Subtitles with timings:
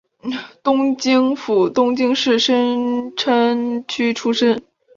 [0.63, 4.59] 东京府东京市深川区出身。